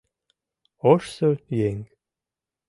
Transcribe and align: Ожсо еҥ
Ожсо 0.89 1.29
еҥ 1.67 1.77